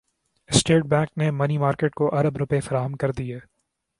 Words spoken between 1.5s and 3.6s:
market کو ارب روپے فراہم کردیے